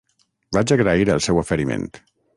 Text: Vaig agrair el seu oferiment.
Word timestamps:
Vaig 0.57 0.73
agrair 0.77 1.13
el 1.17 1.21
seu 1.27 1.41
oferiment. 1.43 1.89